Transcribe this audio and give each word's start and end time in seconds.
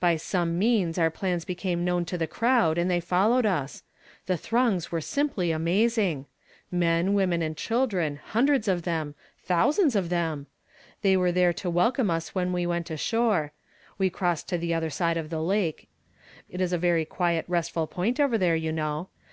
By 0.00 0.16
some 0.16 0.58
means 0.58 0.98
our 0.98 1.08
plans 1.08 1.44
became 1.44 1.84
known 1.84 2.04
to 2.06 2.18
the 2.18 2.26
crowd, 2.26 2.78
and 2.78 2.90
they 2.90 2.98
followed 2.98 3.46
us. 3.46 3.84
Tlie 4.26 4.36
throngs 4.40 4.90
were 4.90 5.00
simply 5.00 5.52
amazing. 5.52 6.26
Men, 6.68 7.14
women, 7.14 7.42
and 7.42 7.56
children, 7.56 8.16
"CAN 8.16 8.16
GOD 8.16 8.32
PREPARE 8.32 8.54
A 8.56 8.58
TABLE?" 8.58 8.74
185 8.74 8.90
hundreds 8.90 9.14
of 9.14 9.14
them, 9.14 9.14
thousands 9.38 9.94
of 9.94 10.08
them! 10.08 10.46
They 11.02 11.16
were 11.16 11.30
there 11.30 11.52
to 11.52 11.70
welcome 11.70 12.10
us 12.10 12.34
when 12.34 12.52
we 12.52 12.66
went 12.66 12.90
asliore; 12.90 13.50
we 13.98 14.10
crossed 14.10 14.48
to 14.48 14.58
the 14.58 14.74
other 14.74 14.90
side 14.90 15.16
of 15.16 15.30
the 15.30 15.40
lake; 15.40 15.88
it 16.50 16.60
is 16.60 16.72
a 16.72 16.76
very 16.76 17.04
quiet, 17.04 17.44
restful 17.46 17.86
point 17.86 18.18
over 18.18 18.36
there, 18.36 18.58
j^ou 18.58 18.74
know. 18.74 19.10